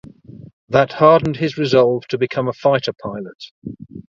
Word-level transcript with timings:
That 0.67 0.93
hardened 0.93 1.35
his 1.37 1.59
resolve 1.59 2.07
to 2.07 2.17
become 2.17 2.47
a 2.47 2.53
fighter 2.53 2.91
pilot. 2.91 3.51